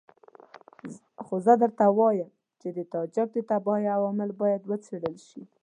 [1.25, 5.41] خو زه درته وایم چې د تاجک د تباهۍ عوامل باید وڅېړل شي.